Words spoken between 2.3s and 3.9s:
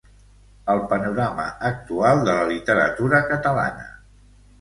la literatura catalana.